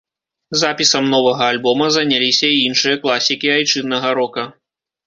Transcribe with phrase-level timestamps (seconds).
[0.61, 4.53] Запісам новага альбома заняліся і іншыя класікі айчыннага рока.